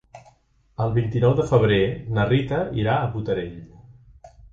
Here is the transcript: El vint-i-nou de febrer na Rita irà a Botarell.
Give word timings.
El 0.85 0.93
vint-i-nou 0.95 1.35
de 1.39 1.43
febrer 1.51 1.77
na 2.15 2.25
Rita 2.31 2.61
irà 2.85 2.95
a 3.03 3.13
Botarell. 3.17 3.53